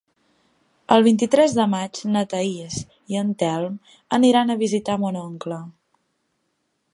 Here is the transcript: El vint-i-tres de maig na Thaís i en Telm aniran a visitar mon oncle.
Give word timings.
El 0.93 1.03
vint-i-tres 1.07 1.53
de 1.57 1.65
maig 1.73 1.99
na 2.15 2.23
Thaís 2.31 2.79
i 3.15 3.19
en 3.21 3.29
Telm 3.43 3.77
aniran 4.19 4.55
a 4.55 4.57
visitar 4.63 4.97
mon 5.05 5.21
oncle. 5.27 5.61